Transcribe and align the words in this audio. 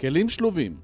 כלים 0.00 0.28
שלובים, 0.28 0.76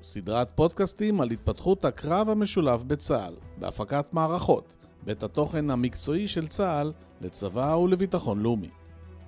סדרת 0.00 0.50
פודקאסטים 0.54 1.20
על 1.20 1.30
התפתחות 1.30 1.84
הקרב 1.84 2.28
המשולב 2.28 2.84
בצה"ל, 2.86 3.34
בהפקת 3.58 4.12
מערכות, 4.12 4.76
בית 5.02 5.22
התוכן 5.22 5.70
המקצועי 5.70 6.28
של 6.28 6.46
צה"ל 6.46 6.92
לצבא 7.20 7.76
ולביטחון 7.76 8.42
לאומי. 8.42 8.68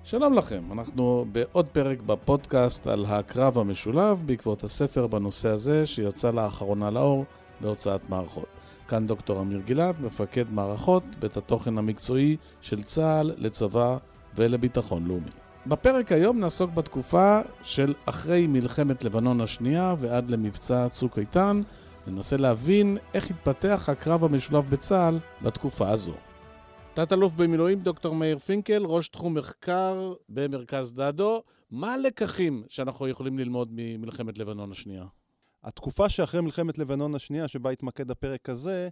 שלום 0.03 0.33
לכם, 0.33 0.71
אנחנו 0.71 1.25
בעוד 1.31 1.67
פרק 1.67 2.01
בפודקאסט 2.01 2.87
על 2.87 3.05
הקרב 3.05 3.57
המשולב 3.57 4.23
בעקבות 4.25 4.63
הספר 4.63 5.07
בנושא 5.07 5.49
הזה 5.49 5.85
שיצא 5.85 6.31
לאחרונה 6.31 6.89
לאור 6.89 7.25
בהוצאת 7.61 8.09
מערכות. 8.09 8.47
כאן 8.87 9.07
דוקטור 9.07 9.41
אמיר 9.41 9.61
גלעד, 9.65 10.01
מפקד 10.01 10.51
מערכות, 10.51 11.03
בית 11.19 11.37
התוכן 11.37 11.77
המקצועי 11.77 12.37
של 12.61 12.83
צה"ל 12.83 13.33
לצבא 13.37 13.97
ולביטחון 14.35 15.07
לאומי. 15.07 15.40
בפרק 15.67 16.11
היום 16.11 16.39
נעסוק 16.39 16.71
בתקופה 16.71 17.39
של 17.63 17.93
אחרי 18.05 18.47
מלחמת 18.47 19.03
לבנון 19.03 19.41
השנייה 19.41 19.95
ועד 19.97 20.31
למבצע 20.31 20.89
צוק 20.89 21.19
איתן. 21.19 21.61
ננסה 22.07 22.37
להבין 22.37 22.97
איך 23.13 23.29
התפתח 23.29 23.89
הקרב 23.89 24.23
המשולב 24.23 24.69
בצה"ל 24.69 25.19
בתקופה 25.41 25.89
הזו. 25.89 26.13
תת-אלוף 26.93 27.33
במילואים 27.33 27.79
דוקטור 27.79 28.15
מאיר 28.15 28.39
פינקל, 28.39 28.85
ראש 28.85 29.09
תחום 29.09 29.33
מחקר 29.33 30.13
במרכז 30.29 30.93
דדו. 30.93 31.43
מה 31.71 31.93
הלקחים 31.93 32.63
שאנחנו 32.69 33.07
יכולים 33.07 33.39
ללמוד 33.39 33.69
ממלחמת 33.71 34.37
לבנון 34.37 34.71
השנייה? 34.71 35.05
התקופה 35.63 36.09
שאחרי 36.09 36.41
מלחמת 36.41 36.77
לבנון 36.77 37.15
השנייה, 37.15 37.47
שבה 37.47 37.69
התמקד 37.69 38.11
הפרק 38.11 38.49
הזה, 38.49 38.89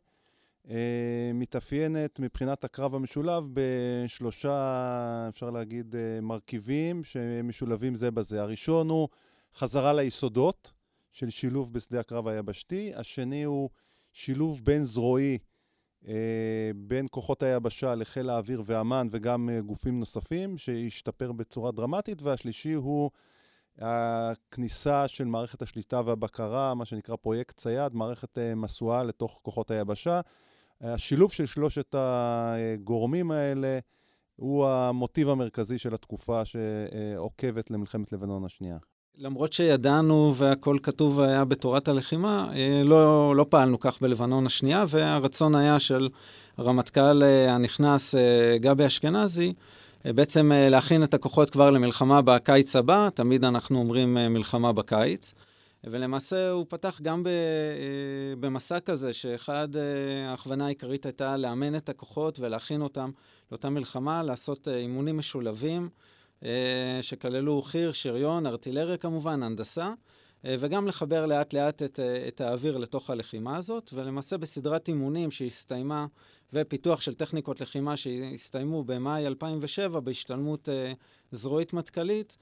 מתאפיינת 1.33 2.19
מבחינת 2.19 2.63
הקרב 2.63 2.95
המשולב 2.95 3.43
בשלושה, 3.53 5.25
אפשר 5.29 5.49
להגיד, 5.49 5.95
אה, 5.95 6.21
מרכיבים 6.21 7.03
שמשולבים 7.03 7.95
זה 7.95 8.11
בזה. 8.11 8.41
הראשון 8.41 8.89
הוא 8.89 9.09
חזרה 9.55 9.93
ליסודות 9.93 10.71
של 11.11 11.29
שילוב 11.29 11.73
בשדה 11.73 11.99
הקרב 11.99 12.27
היבשתי, 12.27 12.91
השני 12.95 13.43
הוא 13.43 13.69
שילוב 14.13 14.61
בין 14.63 14.83
זרועי 14.83 15.37
אה, 16.07 16.71
בין 16.75 17.07
כוחות 17.11 17.43
היבשה 17.43 17.95
לחיל 17.95 18.29
האוויר 18.29 18.63
ואמ"ן 18.65 19.07
וגם 19.11 19.49
גופים 19.65 19.99
נוספים 19.99 20.57
שהשתפר 20.57 21.31
בצורה 21.31 21.71
דרמטית, 21.71 22.21
והשלישי 22.21 22.73
הוא 22.73 23.11
הכניסה 23.77 25.07
של 25.07 25.25
מערכת 25.25 25.61
השליטה 25.61 26.01
והבקרה, 26.05 26.73
מה 26.73 26.85
שנקרא 26.85 27.15
פרויקט 27.15 27.57
צייד, 27.57 27.95
מערכת 27.95 28.37
משואה 28.55 29.03
לתוך 29.03 29.39
כוחות 29.43 29.71
היבשה. 29.71 30.21
השילוב 30.81 31.31
של 31.31 31.45
שלושת 31.45 31.95
הגורמים 31.97 33.31
האלה 33.31 33.79
הוא 34.35 34.67
המוטיב 34.67 35.29
המרכזי 35.29 35.77
של 35.77 35.93
התקופה 35.93 36.41
שעוקבת 36.45 37.71
למלחמת 37.71 38.11
לבנון 38.11 38.45
השנייה. 38.45 38.77
למרות 39.21 39.53
שידענו 39.53 40.33
והכל 40.35 40.77
כתוב 40.83 41.19
היה 41.19 41.45
בתורת 41.45 41.87
הלחימה, 41.87 42.47
אה, 42.55 42.81
לא, 42.85 43.35
לא 43.35 43.45
פעלנו 43.49 43.79
כך 43.79 44.01
בלבנון 44.01 44.45
השנייה, 44.45 44.85
והרצון 44.87 45.55
היה 45.55 45.79
של 45.79 46.09
הרמטכ"ל 46.57 47.23
אה, 47.23 47.53
הנכנס 47.53 48.15
אה, 48.15 48.57
גבי 48.59 48.85
אשכנזי, 48.85 49.53
בעצם 50.05 50.51
להכין 50.55 51.03
את 51.03 51.13
הכוחות 51.13 51.49
כבר 51.49 51.69
למלחמה 51.69 52.21
בקיץ 52.21 52.75
הבא, 52.75 53.09
תמיד 53.13 53.45
אנחנו 53.45 53.79
אומרים 53.79 54.13
מלחמה 54.13 54.73
בקיץ. 54.73 55.33
ולמעשה 55.83 56.49
הוא 56.51 56.65
פתח 56.69 57.01
גם 57.01 57.27
אה, 57.27 58.35
במסע 58.39 58.79
כזה, 58.79 59.13
שאחד, 59.13 59.75
אה, 59.75 60.29
ההכוונה 60.29 60.65
העיקרית 60.65 61.05
הייתה 61.05 61.37
לאמן 61.37 61.75
את 61.75 61.89
הכוחות 61.89 62.39
ולהכין 62.39 62.81
אותם 62.81 63.11
לאותה 63.51 63.69
מלחמה, 63.69 64.23
לעשות 64.23 64.67
אה, 64.67 64.77
אימונים 64.77 65.17
משולבים, 65.17 65.89
שכללו 67.01 67.61
חי"ר, 67.61 67.91
שריון, 67.91 68.45
ארטילריה 68.45 68.97
כמובן, 68.97 69.43
הנדסה. 69.43 69.93
וגם 70.43 70.87
לחבר 70.87 71.25
לאט 71.25 71.53
לאט 71.53 71.83
את, 71.83 71.99
את 72.27 72.41
האוויר 72.41 72.77
לתוך 72.77 73.09
הלחימה 73.09 73.57
הזאת, 73.57 73.89
ולמעשה 73.93 74.37
בסדרת 74.37 74.87
אימונים 74.87 75.31
שהסתיימה, 75.31 76.05
ופיתוח 76.53 77.01
של 77.01 77.13
טכניקות 77.13 77.61
לחימה 77.61 77.97
שהסתיימו 77.97 78.83
במאי 78.83 79.27
2007 79.27 79.99
בהשתלמות 79.99 80.69
זרועית 81.31 81.73
מטכ"לית, 81.73 82.37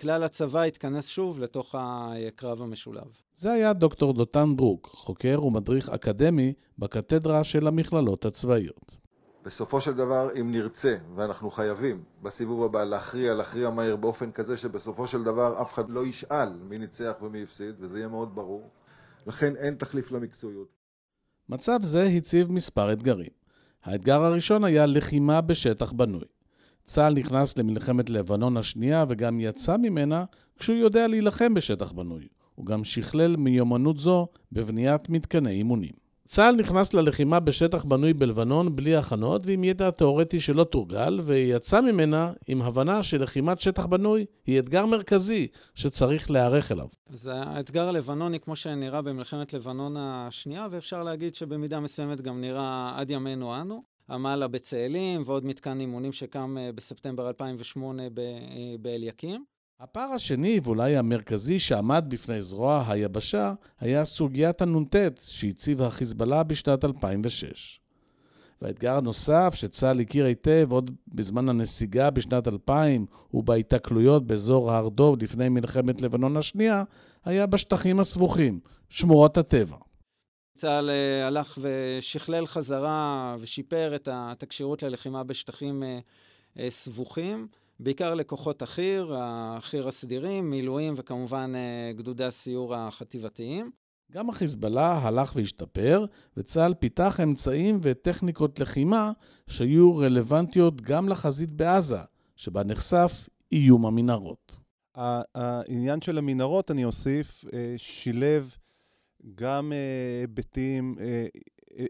כלל 0.00 0.22
הצבא 0.22 0.62
התכנס 0.62 1.06
שוב 1.06 1.40
לתוך 1.40 1.74
הקרב 1.78 2.62
המשולב. 2.62 3.06
זה 3.34 3.52
היה 3.52 3.72
דוקטור 3.72 4.12
דותן 4.12 4.56
ברוק, 4.56 4.88
חוקר 4.92 5.44
ומדריך 5.44 5.88
אקדמי 5.88 6.52
בקתדרה 6.78 7.44
של 7.44 7.66
המכללות 7.66 8.24
הצבאיות. 8.24 8.96
בסופו 9.44 9.80
של 9.80 9.94
דבר, 9.94 10.28
אם 10.40 10.52
נרצה, 10.52 10.96
ואנחנו 11.14 11.50
חייבים 11.50 12.02
בסיבוב 12.22 12.64
הבא 12.64 12.84
להכריע, 12.84 13.34
להכריע 13.34 13.70
מהר 13.70 13.96
באופן 13.96 14.32
כזה 14.32 14.56
שבסופו 14.56 15.06
של 15.06 15.24
דבר 15.24 15.62
אף 15.62 15.72
אחד 15.72 15.90
לא 15.90 16.06
ישאל 16.06 16.48
מי 16.68 16.78
ניצח 16.78 17.12
ומי 17.22 17.42
הפסיד, 17.42 17.74
וזה 17.78 17.98
יהיה 17.98 18.08
מאוד 18.08 18.34
ברור. 18.34 18.70
לכן 19.26 19.56
אין 19.56 19.74
תחליף 19.74 20.12
למקצועיות. 20.12 20.68
מצב 21.48 21.78
זה 21.82 22.04
הציב 22.04 22.52
מספר 22.52 22.92
אתגרים. 22.92 23.30
האתגר 23.84 24.22
הראשון 24.24 24.64
היה 24.64 24.86
לחימה 24.86 25.40
בשטח 25.40 25.92
בנוי. 25.92 26.24
צה"ל 26.88 27.14
נכנס 27.14 27.58
למלחמת 27.58 28.10
לבנון 28.10 28.56
השנייה 28.56 29.04
וגם 29.08 29.40
יצא 29.40 29.76
ממנה 29.76 30.24
כשהוא 30.58 30.76
יודע 30.76 31.06
להילחם 31.06 31.54
בשטח 31.54 31.92
בנוי. 31.92 32.28
הוא 32.54 32.66
גם 32.66 32.84
שכלל 32.84 33.36
מיומנות 33.36 33.98
זו 33.98 34.26
בבניית 34.52 35.08
מתקני 35.08 35.50
אימונים. 35.50 35.92
צה"ל 36.24 36.56
נכנס 36.56 36.94
ללחימה 36.94 37.40
בשטח 37.40 37.84
בנוי 37.84 38.12
בלבנון 38.12 38.76
בלי 38.76 38.96
הכנות 38.96 39.46
ועם 39.46 39.64
ידע 39.64 39.90
תאורטי 39.90 40.40
שלא 40.40 40.64
תורגל, 40.64 41.20
ויצא 41.24 41.80
ממנה 41.80 42.32
עם 42.46 42.62
הבנה 42.62 43.02
שלחימת 43.02 43.60
שטח 43.60 43.86
בנוי 43.86 44.24
היא 44.46 44.58
אתגר 44.58 44.86
מרכזי 44.86 45.46
שצריך 45.74 46.30
להיערך 46.30 46.72
אליו. 46.72 46.86
אז 47.10 47.30
האתגר 47.34 47.88
הלבנוני, 47.88 48.40
כמו 48.40 48.56
שנראה 48.56 49.02
במלחמת 49.02 49.54
לבנון 49.54 49.96
השנייה, 49.98 50.66
ואפשר 50.70 51.02
להגיד 51.02 51.34
שבמידה 51.34 51.80
מסוימת 51.80 52.20
גם 52.20 52.40
נראה 52.40 52.92
עד 52.96 53.10
ימינו 53.10 53.60
אנו. 53.60 53.97
המעלה 54.08 54.48
בצאלים 54.48 55.22
ועוד 55.24 55.46
מתקן 55.46 55.80
אימונים 55.80 56.12
שקם 56.12 56.56
אה, 56.60 56.72
בספטמבר 56.72 57.28
2008 57.28 58.02
אה, 58.02 58.08
באליקים. 58.80 59.44
הפער 59.80 60.12
השני, 60.12 60.60
ואולי 60.64 60.96
המרכזי, 60.96 61.58
שעמד 61.58 62.04
בפני 62.08 62.42
זרוע 62.42 62.84
היבשה, 62.88 63.54
היה 63.80 64.04
סוגיית 64.04 64.62
הנ"ט 64.62 64.96
שהציב 65.20 65.82
החיזבאללה 65.82 66.42
בשנת 66.42 66.84
2006. 66.84 67.80
והאתגר 68.62 68.96
הנוסף, 68.96 69.52
שצה"ל 69.54 70.00
הכיר 70.00 70.24
היטב 70.24 70.68
עוד 70.70 70.90
בזמן 71.08 71.48
הנסיגה 71.48 72.10
בשנת 72.10 72.48
2000 72.48 73.06
ובהיתקלויות 73.34 74.26
באזור 74.26 74.72
הר 74.72 74.88
דוב 74.88 75.22
לפני 75.22 75.48
מלחמת 75.48 76.02
לבנון 76.02 76.36
השנייה, 76.36 76.84
היה 77.24 77.46
בשטחים 77.46 78.00
הסבוכים, 78.00 78.60
שמורות 78.88 79.38
הטבע. 79.38 79.76
צה"ל 80.58 80.90
אה, 80.90 81.26
הלך 81.26 81.58
ושכלל 81.60 82.46
חזרה 82.46 83.36
ושיפר 83.40 83.96
את 84.08 84.42
הכשירות 84.42 84.82
ללחימה 84.82 85.24
בשטחים 85.24 85.82
אה, 85.82 85.98
אה, 86.58 86.70
סבוכים, 86.70 87.48
בעיקר 87.80 88.14
לכוחות 88.14 88.62
החי"ר, 88.62 89.14
החי"ר 89.18 89.88
הסדירים, 89.88 90.50
מילואים 90.50 90.94
וכמובן 90.96 91.52
גדודי 91.96 92.24
הסיור 92.24 92.74
החטיבתיים. 92.74 93.70
גם 94.12 94.30
החיזבאללה 94.30 94.98
הלך 94.98 95.36
והשתפר, 95.36 96.04
וצה"ל 96.36 96.74
פיתח 96.74 97.20
אמצעים 97.22 97.78
וטכניקות 97.82 98.60
לחימה 98.60 99.12
שהיו 99.46 99.96
רלוונטיות 99.96 100.80
גם 100.80 101.08
לחזית 101.08 101.50
בעזה, 101.50 101.98
שבה 102.36 102.64
נחשף 102.64 103.28
איום 103.52 103.86
המנהרות. 103.86 104.56
העניין 104.94 106.00
של 106.00 106.18
המנהרות, 106.18 106.70
אני 106.70 106.84
אוסיף, 106.84 107.44
שילב 107.76 108.56
גם 109.34 109.72
אה, 109.72 110.20
היבטים, 110.20 110.94
אה, 111.00 111.26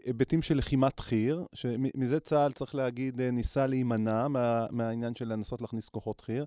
היבטים 0.05 0.41
של 0.41 0.57
לחימת 0.57 0.99
חי"ר, 0.99 1.45
שמזה 1.53 2.19
צה"ל, 2.19 2.51
צריך 2.51 2.75
להגיד, 2.75 3.21
אה, 3.21 3.31
ניסה 3.31 3.67
להימנע 3.67 4.27
מה, 4.27 4.65
מהעניין 4.71 5.15
של 5.15 5.33
לנסות 5.33 5.61
להכניס 5.61 5.89
כוחות 5.89 6.21
חי"ר. 6.21 6.43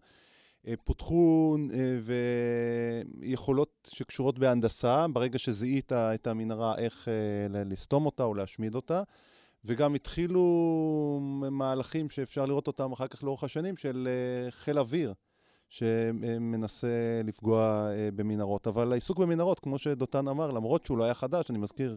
פותחו 0.84 1.56
ויכולות 3.20 3.88
שקשורות 3.92 4.38
בהנדסה, 4.38 5.06
ברגע 5.08 5.38
שזיהית 5.38 5.92
את 5.92 6.26
המנהרה, 6.26 6.78
איך 6.78 7.08
לסתום 7.50 8.06
אותה 8.06 8.24
או 8.24 8.34
להשמיד 8.34 8.74
אותה. 8.74 9.02
וגם 9.64 9.94
התחילו 9.94 11.20
מהלכים 11.50 12.10
שאפשר 12.10 12.44
לראות 12.44 12.66
אותם 12.66 12.92
אחר 12.92 13.06
כך 13.06 13.24
לאורך 13.24 13.44
השנים 13.44 13.76
של 13.76 14.08
חיל 14.50 14.78
אוויר. 14.78 15.14
שמנסה 15.72 17.20
לפגוע 17.24 17.90
אה, 17.92 18.08
במנהרות. 18.14 18.66
אבל 18.66 18.92
העיסוק 18.92 19.18
במנהרות, 19.18 19.60
כמו 19.60 19.78
שדותן 19.78 20.28
אמר, 20.28 20.50
למרות 20.50 20.86
שהוא 20.86 20.98
לא 20.98 21.04
היה 21.04 21.14
חדש, 21.14 21.50
אני 21.50 21.58
מזכיר, 21.58 21.96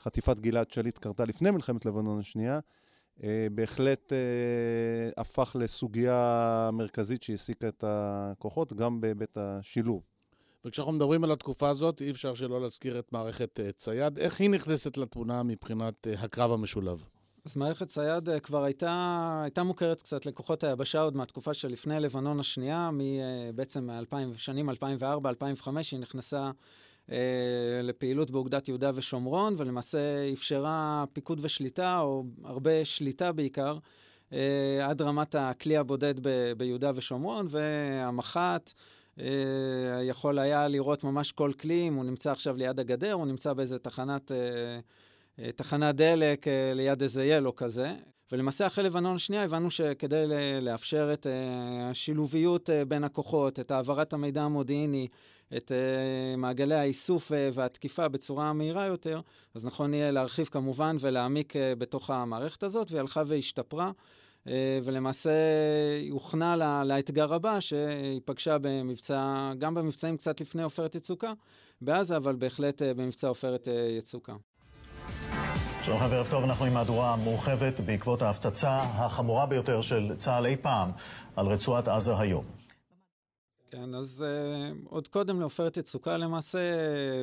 חטיפת 0.00 0.40
גלעד 0.40 0.70
שליט 0.70 0.98
קרתה 0.98 1.24
לפני 1.24 1.50
מלחמת 1.50 1.86
לבנון 1.86 2.18
השנייה, 2.18 2.60
אה, 3.22 3.46
בהחלט 3.52 4.12
אה, 4.12 5.10
הפך 5.16 5.56
לסוגיה 5.58 6.70
מרכזית 6.72 7.22
שהעסיקה 7.22 7.68
את 7.68 7.84
הכוחות, 7.86 8.72
גם 8.72 9.00
בהיבט 9.00 9.38
השילוב. 9.38 10.02
וכשאנחנו 10.64 10.92
מדברים 10.92 11.24
על 11.24 11.32
התקופה 11.32 11.68
הזאת, 11.68 12.02
אי 12.02 12.10
אפשר 12.10 12.34
שלא 12.34 12.60
להזכיר 12.60 12.98
את 12.98 13.12
מערכת 13.12 13.60
צייד. 13.76 14.18
איך 14.18 14.40
היא 14.40 14.50
נכנסת 14.50 14.96
לתמונה 14.96 15.42
מבחינת 15.42 16.06
הקרב 16.18 16.52
המשולב? 16.52 17.04
אז 17.46 17.56
מערכת 17.56 17.86
צייד 17.86 18.28
אה, 18.28 18.40
כבר 18.40 18.64
הייתה, 18.64 19.40
הייתה 19.42 19.62
מוכרת 19.62 20.02
קצת 20.02 20.26
לכוחות 20.26 20.64
היבשה 20.64 21.00
עוד 21.00 21.16
מהתקופה 21.16 21.54
שלפני 21.54 22.00
לבנון 22.00 22.40
השנייה, 22.40 22.90
בעצם 23.54 23.90
משנים 24.34 24.70
2004-2005, 24.70 24.74
היא 25.92 26.00
נכנסה 26.00 26.50
אה, 27.12 27.80
לפעילות 27.82 28.30
באוגדת 28.30 28.68
יהודה 28.68 28.90
ושומרון, 28.94 29.54
ולמעשה 29.56 30.32
אפשרה 30.32 31.04
פיקוד 31.12 31.38
ושליטה, 31.42 32.00
או 32.00 32.24
הרבה 32.44 32.84
שליטה 32.84 33.32
בעיקר, 33.32 33.78
אה, 34.32 34.86
עד 34.88 35.02
רמת 35.02 35.34
הכלי 35.34 35.76
הבודד 35.76 36.14
ב, 36.22 36.52
ביהודה 36.56 36.90
ושומרון, 36.94 37.46
והמח"ט 37.50 38.72
אה, 39.20 39.26
יכול 40.02 40.38
היה 40.38 40.68
לראות 40.68 41.04
ממש 41.04 41.32
כל 41.32 41.52
כלי, 41.60 41.88
אם 41.88 41.94
הוא 41.94 42.04
נמצא 42.04 42.30
עכשיו 42.30 42.56
ליד 42.56 42.80
הגדר, 42.80 43.12
הוא 43.12 43.26
נמצא 43.26 43.52
באיזה 43.52 43.78
תחנת... 43.78 44.32
אה, 45.40 45.52
תחנת 45.52 45.94
דלק 45.94 46.48
אה, 46.48 46.72
ליד 46.74 47.02
איזה 47.02 47.24
ילו 47.24 47.56
כזה. 47.56 47.94
ולמעשה 48.32 48.66
אחרי 48.66 48.84
לבנון 48.84 49.14
השנייה 49.14 49.44
הבנו 49.44 49.70
שכדי 49.70 50.24
לאפשר 50.60 51.10
את 51.12 51.26
אה, 51.26 51.90
השילוביות 51.90 52.70
בין 52.88 53.04
הכוחות, 53.04 53.60
את 53.60 53.70
העברת 53.70 54.12
המידע 54.12 54.42
המודיעיני, 54.42 55.08
את 55.56 55.72
מעגלי 56.36 56.74
האיסוף 56.74 57.32
והתקיפה 57.52 58.08
בצורה 58.08 58.52
מהירה 58.52 58.86
יותר, 58.86 59.20
אז 59.54 59.66
נכון 59.66 59.94
יהיה 59.94 60.10
להרחיב 60.10 60.46
כמובן 60.46 60.96
ולהעמיק 61.00 61.54
בתוך 61.78 62.10
המערכת 62.10 62.62
הזאת, 62.62 62.90
והיא 62.90 63.00
הלכה 63.00 63.22
והשתפרה. 63.26 63.90
ולמעשה 64.82 65.30
הוכנה 66.10 66.82
לאתגר 66.84 67.34
הבא, 67.34 67.60
שהיא 67.60 68.20
פגשה 68.24 68.58
במבצע, 68.58 69.52
גם 69.58 69.74
במבצעים 69.74 70.16
קצת 70.16 70.40
לפני 70.40 70.62
עופרת 70.62 70.94
יצוקה 70.94 71.32
בעזה, 71.80 72.16
אבל 72.16 72.36
בהחלט 72.36 72.82
במבצע 72.82 73.28
עופרת 73.28 73.68
יצוקה. 73.98 74.34
שלום 75.86 75.98
לכם 75.98 76.10
וערב 76.10 76.28
טוב, 76.30 76.44
אנחנו 76.44 76.64
עם 76.64 76.74
מהדורה 76.74 77.16
מורחבת 77.16 77.80
בעקבות 77.80 78.22
ההפצצה 78.22 78.78
החמורה 78.82 79.46
ביותר 79.46 79.80
של 79.80 80.12
צה"ל 80.18 80.46
אי 80.46 80.56
פעם 80.56 80.90
על 81.36 81.46
רצועת 81.46 81.88
עזה 81.88 82.18
היום. 82.18 82.44
כן, 83.70 83.94
אז 83.94 84.24
uh, 84.26 84.88
עוד 84.88 85.08
קודם 85.08 85.40
לעופרת 85.40 85.76
יצוקה 85.76 86.16
למעשה 86.16 86.58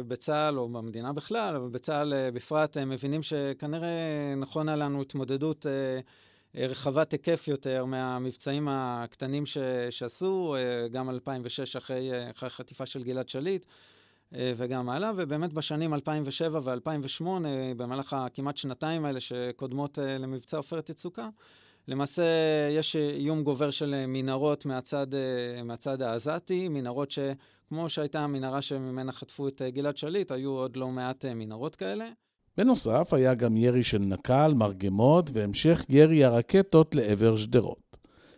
בצה"ל, 0.08 0.58
או 0.58 0.70
במדינה 0.70 1.14
בכלל, 1.14 1.56
אבל 1.56 1.70
בצה"ל 1.70 2.14
uh, 2.14 2.36
בפרט, 2.36 2.78
uh, 2.78 2.86
מבינים 2.86 3.24
שכנראה 3.24 3.90
נכונה 4.38 4.76
לנו 4.76 5.02
התמודדות 5.02 5.66
uh, 5.66 6.60
רחבת 6.60 7.12
היקף 7.12 7.48
יותר 7.48 7.86
מהמבצעים 7.86 8.68
הקטנים 8.72 9.46
ש, 9.46 9.58
שעשו, 9.90 10.56
uh, 10.56 10.90
גם 10.90 11.10
2006 11.10 11.76
אחרי, 11.76 12.12
uh, 12.12 12.32
אחרי 12.32 12.48
החטיפה 12.48 12.86
של 12.86 13.04
גלעד 13.04 13.30
שליט. 13.30 13.66
אה, 14.36 14.54
וגם 14.56 14.90
הלאה, 14.90 15.12
ובאמת 15.16 15.54
בשנים 15.54 15.94
2007 15.94 16.60
ו-2008, 16.64 17.26
במהלך 17.78 18.14
הכמעט 18.14 18.58
שנתיים 18.58 19.06
האלה 19.06 19.20
שקודמות 19.20 20.00
אה, 20.00 20.18
למבצע 20.18 20.58
עופרת 20.58 20.90
יצוקה, 20.90 21.30
למעשה 21.88 22.24
יש 22.72 22.96
איום 22.96 23.44
גובר 23.44 23.72
של 23.72 24.06
מנהרות 24.08 24.66
מהצד, 24.66 25.08
אה, 25.14 25.64
מהצד 25.64 26.02
העזתי, 26.02 26.70
מנהרות 26.70 27.12
שכמו 27.12 27.90
שהייתה 27.90 28.20
המנהרה 28.20 28.62
שממנה 28.62 29.12
חטפו 29.12 29.48
את 29.48 29.62
גלעד 29.68 29.98
שליט, 29.98 30.32
היו 30.32 30.52
עוד 30.52 30.76
לא 30.78 30.90
מעט 30.90 31.26
מנהרות 31.26 31.76
כאלה. 31.76 32.06
בנוסף, 32.58 33.14
היה 33.14 33.34
גם 33.34 33.58
ירי 33.58 33.84
של 33.84 34.00
נקל, 34.00 34.54
מרגמות 34.56 35.30
והמשך 35.34 35.86
ירי 35.90 36.24
הרקטות 36.24 36.96
לעבר 36.96 37.36
שדרות. 37.36 37.83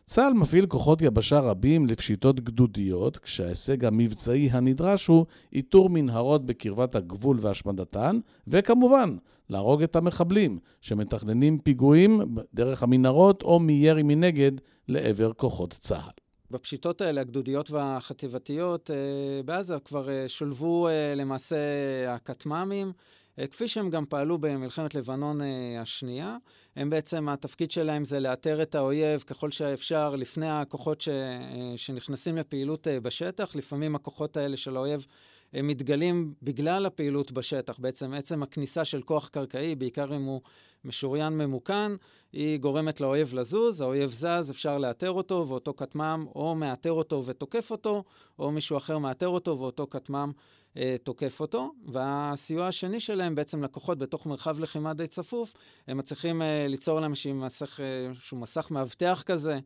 צה"ל 0.05 0.33
מפעיל 0.33 0.65
כוחות 0.65 1.01
יבשה 1.01 1.39
רבים 1.39 1.85
לפשיטות 1.85 2.39
גדודיות, 2.39 3.17
כשההישג 3.17 3.85
המבצעי 3.85 4.49
הנדרש 4.51 5.07
הוא 5.07 5.25
איתור 5.53 5.89
מנהרות 5.89 6.45
בקרבת 6.45 6.95
הגבול 6.95 7.37
והשמדתן, 7.41 8.19
וכמובן, 8.47 9.15
להרוג 9.49 9.83
את 9.83 9.95
המחבלים 9.95 10.59
שמתכננים 10.81 11.57
פיגועים 11.57 12.21
דרך 12.53 12.83
המנהרות 12.83 13.43
או 13.43 13.59
מירי 13.59 14.03
מנגד 14.03 14.51
לעבר 14.87 15.33
כוחות 15.33 15.77
צה"ל. 15.79 16.11
בפשיטות 16.51 17.01
האלה, 17.01 17.21
הגדודיות 17.21 17.71
והחטיבתיות, 17.71 18.91
אה, 18.91 19.43
בעזה 19.43 19.75
כבר 19.85 20.09
אה, 20.09 20.27
שולבו 20.27 20.87
אה, 20.87 21.13
למעשה 21.15 21.57
הכטמ"מים. 22.07 22.91
אה, 23.39 23.47
כפי 23.47 23.67
שהם 23.67 23.89
גם 23.89 24.05
פעלו 24.05 24.37
במלחמת 24.37 24.95
לבנון 24.95 25.41
אה, 25.41 25.81
השנייה. 25.81 26.37
הם 26.75 26.89
בעצם, 26.89 27.29
התפקיד 27.29 27.71
שלהם 27.71 28.05
זה 28.05 28.19
לאתר 28.19 28.61
את 28.61 28.75
האויב 28.75 29.21
ככל 29.21 29.51
שאפשר 29.51 30.15
לפני 30.15 30.49
הכוחות 30.49 31.01
ש, 31.01 31.09
אה, 31.09 31.73
שנכנסים 31.75 32.37
לפעילות 32.37 32.87
בשטח. 33.01 33.55
לפעמים 33.55 33.95
הכוחות 33.95 34.37
האלה 34.37 34.57
של 34.57 34.75
האויב 34.75 35.05
הם 35.53 35.67
מתגלים 35.67 36.33
בגלל 36.41 36.85
הפעילות 36.85 37.31
בשטח. 37.31 37.79
בעצם 37.79 38.13
עצם 38.13 38.43
הכניסה 38.43 38.85
של 38.85 39.01
כוח 39.01 39.27
קרקעי, 39.27 39.75
בעיקר 39.75 40.15
אם 40.15 40.23
הוא 40.23 40.41
משוריין 40.85 41.37
ממוכן, 41.37 41.91
היא 42.33 42.59
גורמת 42.59 43.01
לאויב 43.01 43.33
לזוז, 43.33 43.81
האויב 43.81 44.09
זז, 44.11 44.51
אפשר 44.51 44.77
לאתר 44.77 45.11
אותו, 45.11 45.45
ואותו 45.47 45.73
כטמ"ם 45.73 46.25
או 46.35 46.55
מאתר 46.55 46.91
אותו 46.91 47.25
ותוקף 47.25 47.71
אותו, 47.71 48.03
או 48.39 48.51
מישהו 48.51 48.77
אחר 48.77 48.97
מאתר 48.97 49.27
אותו 49.27 49.59
ואותו 49.59 49.87
כטמ"ם 49.89 50.31
תוקף 51.03 51.39
אותו. 51.39 51.71
והסיוע 51.87 52.67
השני 52.67 52.99
שלהם, 52.99 53.35
בעצם 53.35 53.63
לקוחות 53.63 53.97
בתוך 53.97 54.25
מרחב 54.25 54.59
לחימה 54.59 54.93
די 54.93 55.07
צפוף, 55.07 55.53
הם 55.87 55.97
מצליחים 55.97 56.41
אה, 56.41 56.65
ליצור 56.67 56.99
להם 56.99 57.11
איזשהו 57.11 57.33
מסך, 57.33 57.79
אה, 57.79 58.11
מסך 58.33 58.71
מאבטח 58.71 59.23
כזה. 59.25 59.59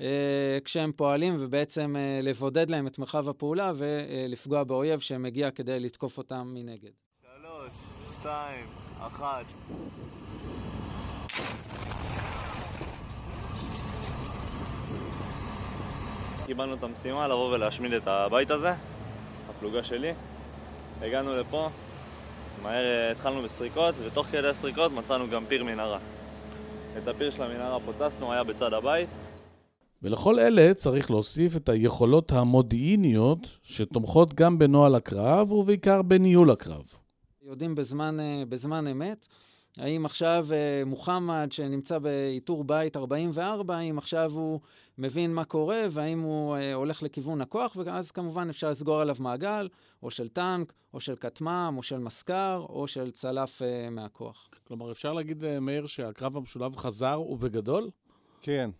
אה, 0.00 0.58
כשהם 0.64 0.92
פועלים 0.92 1.34
ובעצם 1.38 1.96
אה, 1.96 2.20
לבודד 2.22 2.70
להם 2.70 2.86
את 2.86 2.98
מרחב 2.98 3.28
הפעולה 3.28 3.72
ולפגוע 3.76 4.64
באויב 4.64 5.00
שמגיע 5.00 5.50
כדי 5.50 5.80
לתקוף 5.80 6.18
אותם 6.18 6.50
מנגד. 6.54 6.90
שלוש, 7.22 7.74
שתיים, 8.12 8.66
אחת. 8.98 9.44
קיבלנו 16.46 16.74
את 16.74 16.82
המשימה 16.82 17.28
לבוא 17.28 17.54
ולהשמיד 17.54 17.92
את 17.92 18.08
הבית 18.08 18.50
הזה, 18.50 18.72
הפלוגה 19.48 19.84
שלי. 19.84 20.12
הגענו 21.02 21.36
לפה, 21.36 21.68
מהר 22.62 22.84
אה, 22.84 23.12
התחלנו 23.12 23.42
בסריקות, 23.42 23.94
ותוך 24.04 24.26
כדי 24.26 24.48
הסריקות 24.48 24.92
מצאנו 24.92 25.30
גם 25.30 25.44
פיר 25.48 25.64
מנהרה. 25.64 25.98
את 26.98 27.08
הפיר 27.08 27.30
של 27.30 27.42
המנהרה 27.42 27.78
פוצצנו, 27.80 28.32
היה 28.32 28.44
בצד 28.44 28.72
הבית. 28.72 29.08
ולכל 30.02 30.38
אלה 30.38 30.74
צריך 30.74 31.10
להוסיף 31.10 31.56
את 31.56 31.68
היכולות 31.68 32.32
המודיעיניות 32.32 33.38
שתומכות 33.62 34.34
גם 34.34 34.58
בנוהל 34.58 34.94
הקרב 34.94 35.52
ובעיקר 35.52 36.02
בניהול 36.02 36.50
הקרב. 36.50 36.84
יודעים 37.42 37.74
בזמן, 37.74 38.20
אה, 38.20 38.42
בזמן 38.48 38.86
אמת 38.86 39.26
האם 39.78 40.06
עכשיו 40.06 40.46
אה, 40.52 40.82
מוחמד, 40.86 41.48
שנמצא 41.50 41.98
באיתור 41.98 42.64
בית 42.64 42.96
44, 42.96 43.76
האם 43.76 43.98
עכשיו 43.98 44.32
הוא 44.32 44.60
מבין 44.98 45.34
מה 45.34 45.44
קורה, 45.44 45.82
והאם 45.90 46.20
הוא 46.20 46.56
אה, 46.56 46.74
הולך 46.74 47.02
לכיוון 47.02 47.40
הכוח, 47.40 47.76
ואז 47.76 48.10
כמובן 48.10 48.48
אפשר 48.48 48.70
לסגור 48.70 49.00
עליו 49.00 49.16
מעגל, 49.20 49.68
או 50.02 50.10
של 50.10 50.28
טנק, 50.28 50.72
או 50.94 51.00
של 51.00 51.16
כטמ"ם, 51.16 51.74
או 51.76 51.82
של 51.82 51.98
מסקר, 51.98 52.66
או 52.68 52.88
של 52.88 53.10
צלף 53.10 53.62
אה, 53.62 53.90
מהכוח. 53.90 54.48
כלומר, 54.64 54.92
אפשר 54.92 55.12
להגיד, 55.12 55.58
מאיר, 55.60 55.86
שהקרב 55.86 56.36
המשולב 56.36 56.76
חזר 56.76 57.20
ובגדול? 57.28 57.90
כן, 58.40 58.70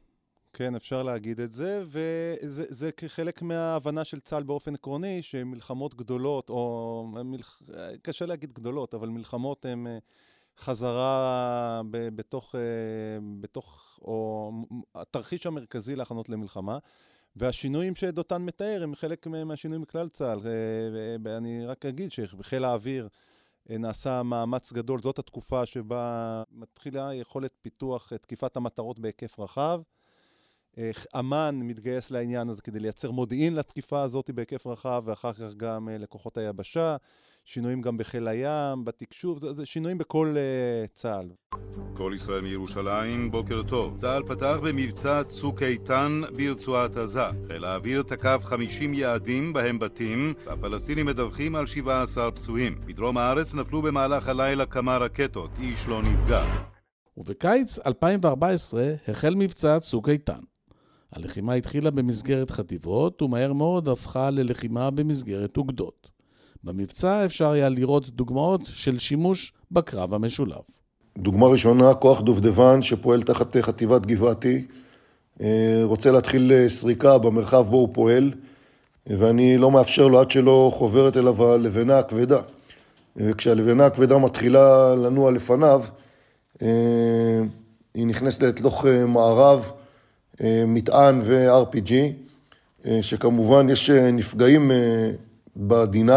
כן, 0.53 0.75
אפשר 0.75 1.03
להגיד 1.03 1.41
את 1.41 1.53
זה, 1.53 1.85
וזה 1.87 2.93
כחלק 2.93 3.43
מההבנה 3.43 4.05
של 4.05 4.21
צה"ל 4.21 4.43
באופן 4.43 4.75
עקרוני, 4.75 5.23
שמלחמות 5.23 5.95
גדולות, 5.95 6.51
או 6.51 7.07
מלח... 7.25 7.63
קשה 8.03 8.27
להגיד 8.27 8.53
גדולות, 8.53 8.95
אבל 8.95 9.09
מלחמות 9.09 9.65
הן... 9.65 9.87
חזרה 10.59 11.83
ב, 11.91 12.09
בתוך, 12.17 12.55
אה, 12.55 12.61
בתוך, 13.41 13.99
או 14.03 14.53
התרחיש 14.95 15.47
המרכזי 15.47 15.97
להכנות 15.97 16.29
למלחמה. 16.29 16.79
והשינויים 17.37 17.95
שדותן 17.95 18.43
מתאר 18.43 18.81
הם 18.83 18.95
חלק 18.95 19.27
מהשינויים 19.27 19.83
בכלל 19.83 20.09
צה"ל. 20.09 20.39
ואני 21.25 21.67
רק 21.67 21.87
אגיד 21.87 22.13
שבחיל 22.13 22.65
האוויר 22.65 23.09
אה, 23.71 23.79
נעשה 23.79 24.23
מאמץ 24.23 24.73
גדול, 24.73 25.03
זאת 25.03 25.19
התקופה 25.19 25.67
שבה 25.67 26.43
מתחילה 26.51 27.15
יכולת 27.15 27.53
פיתוח 27.63 28.13
אה, 28.13 28.19
תקיפת 28.19 28.57
המטרות 28.57 28.99
בהיקף 28.99 29.41
רחב. 29.41 29.81
אמ"ן 31.19 31.59
מתגייס 31.63 32.11
לעניין 32.11 32.49
הזה 32.49 32.63
כדי 32.63 32.81
לייצר 32.81 33.11
מודיעין 33.11 33.55
לתקיפה 33.55 34.03
הזאת 34.03 34.31
בהיקף 34.31 34.67
רחב, 34.67 35.03
ואחר 35.07 35.33
כך 35.33 35.55
גם 35.57 35.89
לכוחות 35.93 36.39
היבשה. 36.39 36.97
שינויים 37.47 37.81
גם 37.83 37.97
בחיל 37.97 38.29
הים, 38.29 38.85
בתקשוב, 38.85 39.39
זה, 39.41 39.53
זה 39.53 39.67
שינויים 39.67 39.99
בכל 39.99 40.35
uh, 40.35 40.89
צה"ל. 40.93 41.29
כל 41.95 42.13
ישראל 42.15 42.41
מירושלים, 42.41 43.31
בוקר 43.31 43.63
טוב. 43.63 43.97
צה"ל 43.97 44.23
פתח 44.23 44.57
במבצע 44.63 45.25
צוק 45.25 45.63
איתן 45.63 46.21
ברצועת 46.37 46.97
עזה. 46.97 47.21
חיל 47.47 47.65
האוויר 47.65 48.03
תקף 48.03 48.41
50 48.45 48.95
יעדים, 48.95 49.53
בהם 49.53 49.79
בתים, 49.79 50.35
והפלסטינים 50.47 51.07
מדווחים 51.07 51.55
על 51.55 51.67
17 51.67 52.31
פצועים. 52.31 52.81
בדרום 52.87 53.19
הארץ 53.19 53.55
נפלו 53.55 53.83
במהלך 53.83 54.29
הלילה 54.29 54.67
כמה 54.67 54.97
רקטות, 54.97 55.51
איש 55.61 55.87
לא 55.87 56.03
נפגע. 56.03 56.45
ובקיץ 57.17 57.79
2014 57.87 58.95
החל 59.09 59.35
מבצע 59.35 59.81
צוק 59.81 60.09
איתן. 60.09 60.41
הלחימה 61.13 61.55
התחילה 61.55 61.91
במסגרת 61.91 62.51
חטיבות, 62.51 63.23
ומהר 63.23 63.53
מאוד 63.53 63.89
הפכה 63.89 64.31
ללחימה 64.31 64.91
במסגרת 64.91 65.57
אוגדות. 65.57 66.14
במבצע 66.65 67.25
אפשר 67.25 67.51
היה 67.51 67.69
לראות 67.69 68.09
דוגמאות 68.09 68.61
של 68.65 68.99
שימוש 68.99 69.53
בקרב 69.71 70.15
המשולב. 70.15 70.61
דוגמה 71.19 71.47
ראשונה, 71.47 71.95
כוח 71.95 72.21
דובדבן 72.21 72.83
שפועל 72.83 73.23
תחת 73.23 73.57
חטיבת 73.57 74.07
גבעתי, 74.07 74.67
רוצה 75.83 76.11
להתחיל 76.13 76.69
סריקה 76.69 77.19
במרחב 77.19 77.67
בו 77.71 77.77
הוא 77.77 77.89
פועל, 77.93 78.33
ואני 79.07 79.59
לא 79.59 79.71
מאפשר 79.71 80.09
לו 80.09 80.21
עד 80.21 80.31
שלא 80.31 80.73
חוברת 80.75 81.17
אליו 81.17 81.53
הלבנה 81.53 81.99
הכבדה. 81.99 82.41
וכשהלבנה 83.17 83.87
הכבדה 83.87 84.19
מתחילה 84.19 84.95
לנוע 84.95 85.33
לפניו, 85.33 85.83
היא 87.95 88.07
נכנסת 88.07 88.43
לתוך 88.43 88.87
מערב, 89.09 89.71
מטען 90.67 91.21
ו-RPG, 91.23 91.93
שכמובן 93.01 93.71
יש 93.71 93.91
נפגעים 93.91 94.71
ב-D9, 95.57 96.11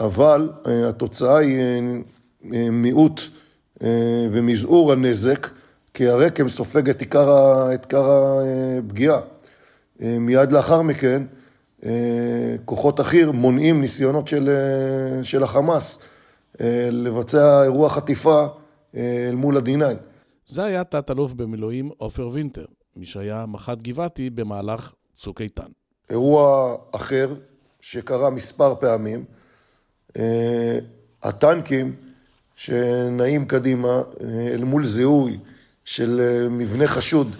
אבל 0.00 0.50
התוצאה 0.88 1.36
היא 1.36 1.82
מיעוט 2.72 3.20
ומזעור 4.30 4.92
הנזק, 4.92 5.48
כי 5.94 6.08
הרקם 6.08 6.48
סופג 6.48 6.90
את 6.90 7.00
עיקר, 7.00 7.54
הפגיעה. 8.78 9.20
מיד 10.00 10.52
לאחר 10.52 10.82
מכן, 10.82 11.22
כוחות 12.64 13.00
החי"ר 13.00 13.32
מונעים 13.32 13.80
ניסיונות 13.80 14.28
של, 14.28 14.50
של 15.22 15.42
החמאס 15.42 15.98
לבצע 16.90 17.62
אירוע 17.62 17.90
חטיפה 17.90 18.46
אל 18.94 19.34
מול 19.34 19.56
ה-D9. 19.56 19.96
זה 20.46 20.64
היה 20.64 20.84
תת-אלוף 20.84 21.32
במילואים 21.32 21.90
עופר 21.98 22.28
וינטר, 22.32 22.64
מי 22.96 23.06
שהיה 23.06 23.44
מח"ט 23.48 23.82
גבעתי 23.82 24.30
במהלך 24.30 24.94
צוק 25.16 25.40
איתן. 25.40 25.66
אירוע 26.10 26.76
אחר 26.94 27.34
שקרה 27.80 28.30
מספר 28.30 28.74
פעמים, 28.74 29.24
הטנקים 31.22 31.94
שנעים 32.56 33.44
קדימה 33.46 34.02
אל 34.54 34.64
מול 34.64 34.84
זיהוי 34.84 35.38
של 35.84 36.46
מבנה 36.50 36.86
חשוד 36.86 37.36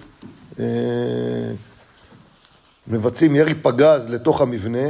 מבצעים 2.89 3.37
ירי 3.37 3.55
פגז 3.55 4.11
לתוך 4.11 4.41
המבנה 4.41 4.89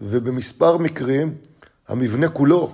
ובמספר 0.00 0.76
מקרים 0.76 1.34
המבנה 1.88 2.28
כולו 2.28 2.72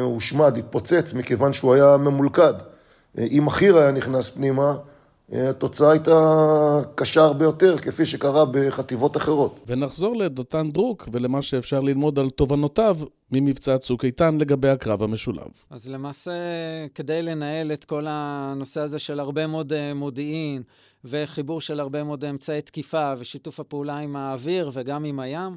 הושמד, 0.00 0.58
התפוצץ 0.58 1.12
מכיוון 1.14 1.52
שהוא 1.52 1.74
היה 1.74 1.96
ממולכד. 1.96 2.54
אם 3.18 3.48
החי"ר 3.48 3.78
היה 3.78 3.90
נכנס 3.90 4.30
פנימה, 4.30 4.74
התוצאה 5.32 5.90
הייתה 5.90 6.80
קשה 6.94 7.20
הרבה 7.20 7.44
יותר, 7.44 7.78
כפי 7.78 8.06
שקרה 8.06 8.44
בחטיבות 8.44 9.16
אחרות. 9.16 9.60
ונחזור 9.66 10.16
לדותן 10.16 10.70
דרוק 10.70 11.08
ולמה 11.12 11.42
שאפשר 11.42 11.80
ללמוד 11.80 12.18
על 12.18 12.30
תובנותיו 12.30 12.96
ממבצע 13.32 13.78
צוק 13.78 14.04
איתן 14.04 14.38
לגבי 14.38 14.68
הקרב 14.68 15.02
המשולב. 15.02 15.48
אז 15.70 15.88
למעשה, 15.88 16.32
כדי 16.94 17.22
לנהל 17.22 17.72
את 17.72 17.84
כל 17.84 18.04
הנושא 18.08 18.80
הזה 18.80 18.98
של 18.98 19.20
הרבה 19.20 19.46
מאוד 19.46 19.72
מודיעין 19.94 20.62
וחיבור 21.04 21.60
של 21.60 21.80
הרבה 21.80 22.02
מאוד 22.02 22.24
אמצעי 22.24 22.62
תקיפה 22.62 23.12
ושיתוף 23.18 23.60
הפעולה 23.60 23.98
עם 23.98 24.16
האוויר 24.16 24.70
וגם 24.72 25.04
עם 25.04 25.20
הים, 25.20 25.56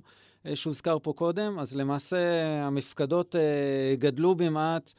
שהוזכר 0.53 0.97
פה 1.01 1.13
קודם, 1.13 1.59
אז 1.59 1.75
למעשה 1.75 2.17
המפקדות 2.62 3.36
גדלו 3.93 4.36
במעט, 4.36 4.93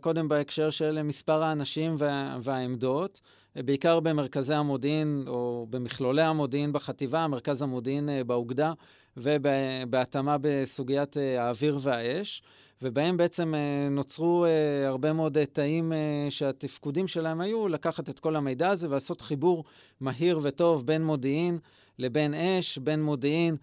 קודם 0.00 0.28
בהקשר 0.28 0.70
של 0.70 1.02
מספר 1.02 1.42
האנשים 1.42 1.96
והעמדות. 2.42 3.20
בעיקר 3.56 4.00
במרכזי 4.00 4.54
המודיעין 4.54 5.24
או 5.26 5.66
במכלולי 5.70 6.22
המודיעין 6.22 6.72
בחטיבה, 6.72 7.26
מרכז 7.26 7.62
המודיעין 7.62 8.08
באוגדה 8.26 8.72
ובהתאמה 9.16 10.36
בסוגיית 10.40 11.16
האוויר 11.16 11.78
והאש, 11.80 12.42
ובהם 12.82 13.16
בעצם 13.16 13.54
נוצרו 13.90 14.46
הרבה 14.86 15.12
מאוד 15.12 15.38
תאים 15.44 15.92
שהתפקודים 16.30 17.08
שלהם 17.08 17.40
היו 17.40 17.68
לקחת 17.68 18.10
את 18.10 18.20
כל 18.20 18.36
המידע 18.36 18.70
הזה 18.70 18.88
ולעשות 18.88 19.20
חיבור 19.20 19.64
מהיר 20.00 20.38
וטוב 20.42 20.86
בין 20.86 21.04
מודיעין 21.04 21.58
לבין 21.98 22.34
אש, 22.34 22.78
בין 22.78 23.02
מודיעין 23.02 23.56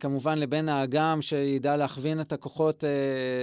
כמובן 0.00 0.38
לבין 0.38 0.68
האג"ם 0.68 1.18
שידע 1.20 1.76
להכווין 1.76 2.20
את 2.20 2.32
הכוחות 2.32 2.84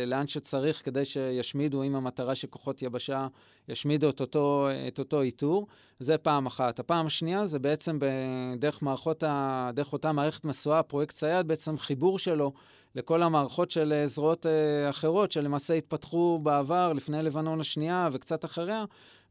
לאן 0.07 0.27
שצריך 0.27 0.85
כדי 0.85 1.05
שישמידו 1.05 1.81
עם 1.81 1.95
המטרה 1.95 2.35
שכוחות 2.35 2.81
יבשה 2.81 3.27
ישמידו 3.69 4.09
את 4.09 4.21
אותו, 4.21 4.67
את 4.87 4.99
אותו 4.99 5.21
איתור. 5.21 5.67
זה 5.99 6.17
פעם 6.17 6.45
אחת. 6.45 6.79
הפעם 6.79 7.05
השנייה 7.05 7.45
זה 7.45 7.59
בעצם 7.59 7.99
בדרך 8.01 8.81
מערכות, 8.83 9.23
ה... 9.23 9.69
דרך 9.73 9.93
אותה 9.93 10.11
מערכת 10.11 10.45
מסועה, 10.45 10.83
פרויקט 10.83 11.13
צייד, 11.13 11.47
בעצם 11.47 11.77
חיבור 11.77 12.19
שלו 12.19 12.53
לכל 12.95 13.23
המערכות 13.23 13.71
של 13.71 14.03
זרועות 14.05 14.45
אחרות 14.89 15.31
שלמעשה 15.31 15.73
התפתחו 15.73 16.39
בעבר, 16.43 16.93
לפני 16.93 17.23
לבנון 17.23 17.59
השנייה 17.59 18.09
וקצת 18.11 18.45
אחריה, 18.45 18.83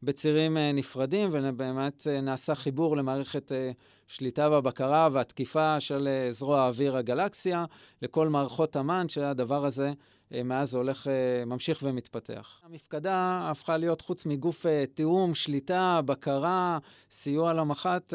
בצירים 0.03 0.57
נפרדים, 0.57 1.29
ובאמת 1.31 2.07
נעשה 2.21 2.55
חיבור 2.55 2.97
למערכת 2.97 3.51
שליטה 4.07 4.49
והבקרה 4.49 5.09
והתקיפה 5.11 5.79
של 5.79 6.07
זרוע 6.29 6.61
האוויר 6.61 6.97
הגלקסיה, 6.97 7.65
לכל 8.01 8.27
מערכות 8.29 8.77
אמ"ן, 8.77 9.09
שהדבר 9.09 9.65
הזה 9.65 9.91
מאז 10.31 10.75
הולך, 10.75 11.07
ממשיך 11.45 11.79
ומתפתח. 11.83 12.61
המפקדה 12.63 13.39
הפכה 13.51 13.77
להיות 13.77 14.01
חוץ 14.01 14.25
מגוף 14.25 14.65
תיאום, 14.93 15.35
שליטה, 15.35 16.01
בקרה, 16.05 16.77
סיוע 17.11 17.53
למח"ט 17.53 18.13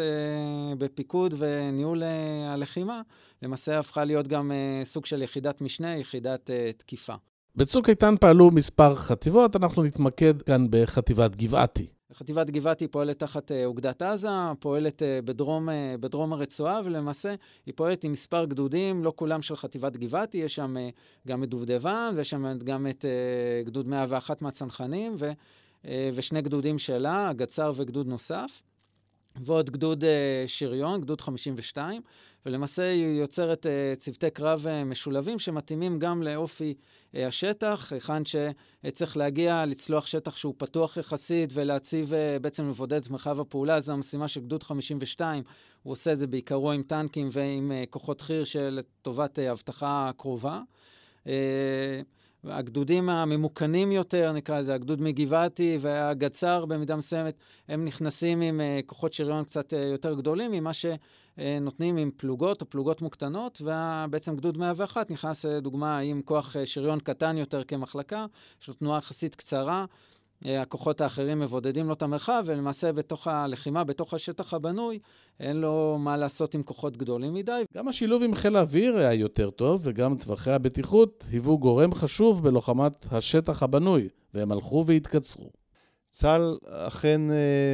בפיקוד 0.78 1.34
וניהול 1.38 2.02
הלחימה, 2.46 3.02
למעשה 3.42 3.78
הפכה 3.78 4.04
להיות 4.04 4.28
גם 4.28 4.52
סוג 4.84 5.06
של 5.06 5.22
יחידת 5.22 5.60
משנה, 5.60 5.96
יחידת 5.96 6.50
תקיפה. 6.76 7.14
בצוק 7.56 7.88
איתן 7.88 8.14
פעלו 8.20 8.50
מספר 8.50 8.94
חטיבות, 8.94 9.56
אנחנו 9.56 9.82
נתמקד 9.82 10.42
כאן 10.42 10.66
בחטיבת 10.70 11.36
גבעתי. 11.36 11.86
חטיבת 12.14 12.50
גבעתי 12.50 12.88
פועלת 12.88 13.18
תחת 13.18 13.52
אוגדת 13.64 14.02
עזה, 14.02 14.28
פועלת 14.60 15.02
בדרום, 15.24 15.68
בדרום 16.00 16.32
הרצועה, 16.32 16.80
ולמעשה 16.84 17.34
היא 17.66 17.74
פועלת 17.76 18.04
עם 18.04 18.12
מספר 18.12 18.44
גדודים, 18.44 19.04
לא 19.04 19.12
כולם 19.16 19.42
של 19.42 19.56
חטיבת 19.56 19.96
גבעתי, 19.96 20.38
יש 20.38 20.54
שם 20.54 20.76
גם 21.28 21.42
את 21.42 21.48
דובדבן, 21.48 22.14
ויש 22.16 22.30
שם 22.30 22.58
גם 22.64 22.86
את 22.86 23.04
גדוד 23.64 23.88
101 23.88 24.42
מהצנחנים, 24.42 25.16
ו, 25.18 25.32
ושני 26.14 26.42
גדודים 26.42 26.78
שלה, 26.78 27.28
הגצר 27.28 27.72
וגדוד 27.76 28.06
נוסף, 28.06 28.62
ועוד 29.42 29.70
גדוד 29.70 30.04
שריון, 30.46 31.00
גדוד 31.00 31.20
52, 31.20 32.02
ולמעשה 32.46 32.90
היא 32.90 33.20
יוצרת 33.20 33.66
צוותי 33.98 34.30
קרב 34.30 34.66
משולבים 34.86 35.38
שמתאימים 35.38 35.98
גם 35.98 36.22
לאופי 36.22 36.74
השטח, 37.14 37.92
היכן 37.92 38.22
שצריך 38.24 39.16
להגיע, 39.16 39.64
לצלוח 39.66 40.06
שטח 40.06 40.36
שהוא 40.36 40.54
פתוח 40.56 40.96
יחסית 40.96 41.50
ולהציב, 41.52 42.12
בעצם 42.40 42.68
לבודד 42.68 43.02
את 43.02 43.10
מרחב 43.10 43.40
הפעולה, 43.40 43.80
זו 43.80 43.92
המשימה 43.92 44.28
של 44.28 44.40
גדוד 44.40 44.62
52, 44.62 45.42
הוא 45.82 45.92
עושה 45.92 46.12
את 46.12 46.18
זה 46.18 46.26
בעיקרו 46.26 46.72
עם 46.72 46.82
טנקים 46.82 47.28
ועם 47.32 47.72
כוחות 47.90 48.20
חי"ר 48.20 48.44
שלטובת 48.44 49.38
אבטחה 49.38 50.10
קרובה. 50.16 50.60
הגדודים 52.46 53.08
הממוכנים 53.08 53.92
יותר, 53.92 54.32
נקרא 54.32 54.60
לזה, 54.60 54.74
הגדוד 54.74 55.02
מגבעתי 55.02 55.78
והגצר 55.80 56.64
במידה 56.64 56.96
מסוימת, 56.96 57.34
הם 57.68 57.84
נכנסים 57.84 58.40
עם 58.40 58.60
כוחות 58.86 59.12
שריון 59.12 59.44
קצת 59.44 59.72
יותר 59.72 60.14
גדולים 60.14 60.52
ממה 60.52 60.70
שנותנים 60.72 61.96
עם 61.96 62.10
פלוגות 62.16 62.60
או 62.60 62.70
פלוגות 62.70 63.02
מוקטנות, 63.02 63.62
ובעצם 63.64 64.36
גדוד 64.36 64.58
101 64.58 65.10
נכנס, 65.10 65.46
דוגמה, 65.46 65.98
עם 65.98 66.22
כוח 66.24 66.56
שריון 66.64 67.00
קטן 67.00 67.36
יותר 67.36 67.64
כמחלקה, 67.64 68.26
יש 68.62 68.68
לו 68.68 68.74
תנועה 68.74 68.98
יחסית 68.98 69.34
קצרה. 69.34 69.84
הכוחות 70.44 71.00
האחרים 71.00 71.40
מבודדים 71.40 71.86
לו 71.86 71.92
את 71.92 72.02
המרחב, 72.02 72.42
ולמעשה 72.46 72.92
בתוך 72.92 73.28
הלחימה, 73.28 73.84
בתוך 73.84 74.14
השטח 74.14 74.54
הבנוי, 74.54 74.98
אין 75.40 75.56
לו 75.56 75.96
מה 76.00 76.16
לעשות 76.16 76.54
עם 76.54 76.62
כוחות 76.62 76.96
גדולים 76.96 77.34
מדי. 77.34 77.62
גם 77.74 77.88
השילוב 77.88 78.22
עם 78.22 78.34
חיל 78.34 78.56
האוויר 78.56 78.96
היה 78.96 79.12
יותר 79.12 79.50
טוב, 79.50 79.80
וגם 79.84 80.16
טווחי 80.16 80.50
הבטיחות 80.50 81.26
היוו 81.30 81.58
גורם 81.58 81.94
חשוב 81.94 82.42
בלוחמת 82.42 83.06
השטח 83.12 83.62
הבנוי, 83.62 84.08
והם 84.34 84.52
הלכו 84.52 84.84
והתקצרו. 84.86 85.50
צה"ל 86.10 86.56
אכן 86.70 87.20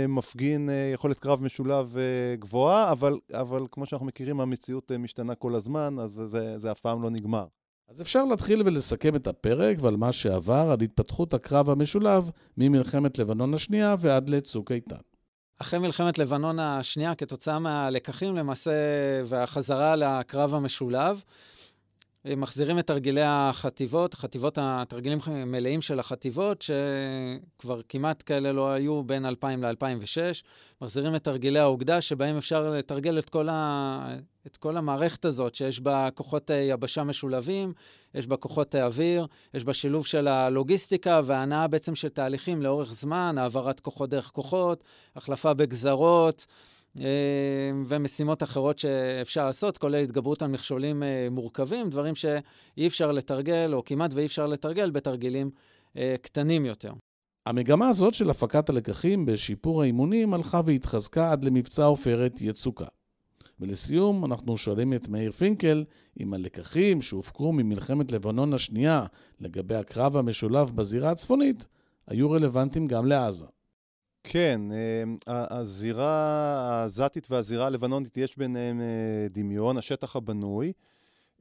מפגין 0.09 0.71
יכולת 0.95 1.19
קרב 1.19 1.43
משולב 1.43 1.97
גבוהה, 2.35 2.93
אבל, 2.93 3.19
אבל 3.33 3.67
כמו 3.71 3.87
שאנחנו 3.87 4.07
מכירים, 4.07 4.41
המציאות 4.41 4.93
משתנה 4.93 5.35
כל 5.35 5.55
הזמן, 5.55 5.97
אז 6.01 6.23
זה, 6.27 6.59
זה 6.59 6.71
אף 6.71 6.81
פעם 6.81 7.03
לא 7.03 7.11
נגמר. 7.11 7.47
אז 7.91 8.03
אפשר 8.03 8.25
להתחיל 8.25 8.63
ולסכם 8.63 9.17
את 9.17 9.27
הפרק 9.27 9.77
ועל 9.81 9.97
מה 9.97 10.13
שעבר 10.13 10.69
על 10.73 10.81
התפתחות 10.83 11.35
הקרב 11.35 11.71
המשולב 11.71 12.31
ממלחמת 12.57 13.19
לבנון 13.19 13.55
השנייה 13.55 13.95
ועד 13.99 14.29
לצוק 14.29 14.73
איתן. 14.73 14.97
אחרי 15.59 15.79
מלחמת 15.79 16.19
לבנון 16.19 16.59
השנייה, 16.59 17.15
כתוצאה 17.15 17.59
מהלקחים 17.59 18.37
למעשה 18.37 18.71
והחזרה 19.27 19.97
לקרב 19.97 20.55
המשולב, 20.55 21.23
מחזירים 22.25 22.79
את 22.79 22.87
תרגילי 22.87 23.23
החטיבות, 23.25 24.15
חטיבות, 24.15 24.59
התרגילים 24.61 25.19
מלאים 25.27 25.83
של 25.83 26.01
החטיבות, 26.01 26.63
שכבר 26.63 27.81
כמעט 27.89 28.23
כאלה 28.27 28.53
לא 28.53 28.71
היו 28.71 29.05
בין 29.05 29.27
2000 29.27 29.65
ל-2006. 29.65 30.43
מחזירים 30.81 31.17
את 31.17 31.25
תרגילי 31.25 31.59
האוגדה, 31.59 32.01
שבהם 32.01 32.37
אפשר 32.37 32.71
לתרגל 32.71 33.19
את 33.19 33.31
כל, 33.31 33.49
ה... 33.49 34.17
את 34.47 34.57
כל 34.57 34.77
המערכת 34.77 35.25
הזאת, 35.25 35.55
שיש 35.55 35.81
בה 35.81 36.09
כוחות 36.15 36.51
יבשה 36.55 37.05
משולבים, 37.05 37.73
יש 38.15 38.27
בה 38.27 38.37
כוחות 38.37 38.75
אוויר, 38.75 39.27
יש 39.55 39.65
בה 39.65 39.75
שילוב 39.75 40.07
של 40.07 40.29
הלוגיסטיקה 40.29 41.21
והנאה 41.25 41.69
בעצם 41.69 41.95
של 41.95 42.09
תהליכים 42.09 42.63
לאורך 42.63 42.93
זמן, 42.93 43.37
העברת 43.39 43.81
כוחות 43.81 44.11
דרך 44.11 44.31
כוחות, 44.35 44.85
החלפה 45.17 45.55
בגזרות. 45.55 46.47
ומשימות 47.89 48.43
אחרות 48.43 48.79
שאפשר 48.79 49.47
לעשות, 49.47 49.79
כולל 49.79 50.03
התגברות 50.03 50.43
על 50.43 50.51
מכשולים 50.51 51.03
מורכבים, 51.31 51.91
דברים 51.91 52.15
שאי 52.15 52.87
אפשר 52.87 53.13
לתרגל, 53.13 53.71
או 53.75 53.85
כמעט 53.85 54.11
ואי 54.15 54.27
אפשר 54.27 54.47
לתרגל 54.47 54.91
בתרגילים 54.91 55.51
קטנים 56.23 56.67
יותר. 56.67 56.93
המגמה 57.47 57.89
הזאת 57.89 58.15
של 58.15 58.31
הפקת 58.31 58.69
הלקחים 58.69 59.27
בשיפור 59.27 59.83
האימונים 59.83 60.35
הלכה 60.35 60.61
והתחזקה 60.65 61.33
עד 61.33 61.45
למבצע 61.45 61.85
עופרת 61.85 62.41
יצוקה. 62.41 62.87
ולסיום, 63.61 64.25
אנחנו 64.25 64.57
שואלים 64.57 64.95
את 64.95 65.09
מאיר 65.09 65.33
פינקל 65.33 65.85
אם 66.21 66.35
הלקחים 66.35 67.03
שהופקו 67.03 67.53
ממלחמת 67.53 68.13
לבנון 68.13 68.55
השנייה 68.55 69.05
לגבי 69.41 69.75
הקרב 69.75 70.17
המשולב 70.17 70.71
בזירה 70.75 71.11
הצפונית 71.11 71.67
היו 72.07 72.31
רלוונטיים 72.31 72.87
גם 72.87 73.07
לעזה. 73.07 73.45
כן, 74.25 74.61
אה, 74.73 75.47
הזירה 75.51 76.11
העזתית 76.59 77.31
והזירה 77.31 77.67
הלבנונית, 77.67 78.17
יש 78.17 78.39
ביניהם 78.39 78.81
אה, 78.81 79.27
דמיון, 79.31 79.79
השטח 79.79 80.17
הבנוי. 80.17 80.73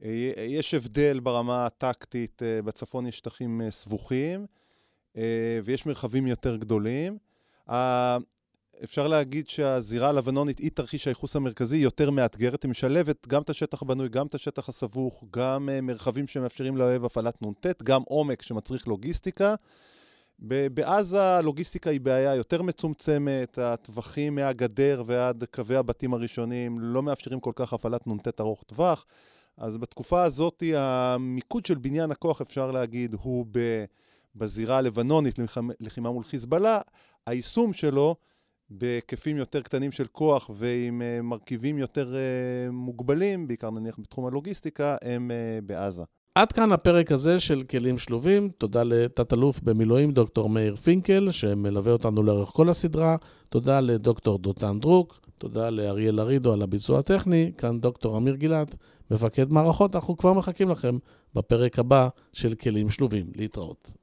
אה, 0.02 0.32
יש 0.36 0.74
הבדל 0.74 1.20
ברמה 1.20 1.66
הטקטית, 1.66 2.42
בצפון 2.64 3.06
יש 3.06 3.18
שטחים 3.18 3.60
סבוכים 3.70 4.46
ויש 5.64 5.86
מרחבים 5.86 6.26
יותר 6.26 6.56
גדולים. 6.56 7.18
אפשר 8.84 9.08
להגיד 9.08 9.48
שהזירה 9.48 10.08
הלבנונית 10.08 10.58
היא 10.58 10.70
תרחיש 10.74 11.06
הייחוס 11.06 11.36
המרכזי, 11.36 11.76
יותר 11.76 12.10
מאתגרת, 12.10 12.62
היא 12.62 12.70
משלבת 12.70 13.26
גם 13.28 13.42
את 13.42 13.50
השטח 13.50 13.82
הבנוי, 13.82 14.08
גם 14.08 14.26
את 14.26 14.34
השטח 14.34 14.68
הסבוך, 14.68 15.24
גם 15.30 15.68
מרחבים 15.82 16.26
שמאפשרים 16.26 16.76
לאוהב 16.76 17.04
הפעלת 17.04 17.42
נ"ט, 17.42 17.82
גם 17.82 18.02
עומק 18.02 18.42
שמצריך 18.42 18.88
לוגיסטיקה. 18.88 19.54
בעזה 20.40 21.22
הלוגיסטיקה 21.22 21.90
היא 21.90 22.00
בעיה 22.00 22.34
יותר 22.34 22.62
מצומצמת, 22.62 23.58
הטווחים 23.58 24.34
מהגדר 24.34 25.02
ועד 25.06 25.44
קווי 25.54 25.76
הבתים 25.76 26.14
הראשונים 26.14 26.78
לא 26.80 27.02
מאפשרים 27.02 27.40
כל 27.40 27.52
כך 27.54 27.72
הפעלת 27.72 28.06
נ"ט 28.06 28.40
ארוך 28.40 28.62
טווח. 28.62 29.06
אז 29.56 29.76
בתקופה 29.76 30.22
הזאת 30.22 30.62
המיקוד 30.76 31.66
של 31.66 31.74
בניין 31.74 32.10
הכוח, 32.10 32.40
אפשר 32.40 32.70
להגיד, 32.70 33.14
הוא 33.22 33.46
בזירה 34.34 34.78
הלבנונית 34.78 35.38
לחימה 35.80 36.10
מול 36.10 36.22
חיזבאללה. 36.22 36.80
היישום 37.26 37.72
שלו 37.72 38.16
בהיקפים 38.70 39.36
יותר 39.36 39.62
קטנים 39.62 39.92
של 39.92 40.06
כוח 40.06 40.50
ועם 40.54 41.02
uh, 41.02 41.22
מרכיבים 41.22 41.78
יותר 41.78 42.14
uh, 42.14 42.72
מוגבלים, 42.72 43.48
בעיקר 43.48 43.70
נניח 43.70 43.98
בתחום 43.98 44.26
הלוגיסטיקה, 44.26 44.96
הם 45.02 45.30
uh, 45.30 45.64
בעזה. 45.64 46.02
עד 46.40 46.52
כאן 46.52 46.72
הפרק 46.72 47.12
הזה 47.12 47.40
של 47.40 47.62
כלים 47.62 47.98
שלובים. 47.98 48.48
תודה 48.58 48.82
לתת-אלוף 48.82 49.60
במילואים 49.60 50.12
דוקטור 50.12 50.48
מאיר 50.48 50.76
פינקל, 50.76 51.30
שמלווה 51.30 51.92
אותנו 51.92 52.22
לאורך 52.22 52.48
כל 52.48 52.68
הסדרה. 52.68 53.16
תודה 53.48 53.80
לדוקטור 53.80 54.38
דותן 54.38 54.78
דרוק. 54.78 55.20
תודה 55.38 55.70
לאריאל 55.70 56.20
ארידו 56.20 56.52
על 56.52 56.62
הביצוע 56.62 56.98
הטכני. 56.98 57.52
כאן 57.58 57.80
דוקטור 57.80 58.16
אמיר 58.16 58.34
גילת, 58.34 58.74
מפקד 59.10 59.52
מערכות. 59.52 59.94
אנחנו 59.96 60.16
כבר 60.16 60.32
מחכים 60.32 60.68
לכם 60.68 60.98
בפרק 61.34 61.78
הבא 61.78 62.08
של 62.32 62.54
כלים 62.54 62.90
שלובים. 62.90 63.26
להתראות. 63.36 63.99